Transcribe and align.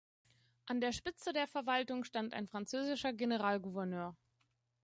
An 0.65 0.81
der 0.81 0.93
Spitze 0.93 1.31
der 1.31 1.45
Verwaltung 1.45 2.05
stand 2.05 2.33
ein 2.33 2.47
französischer 2.47 3.13
Generalgouverneur. 3.13 4.17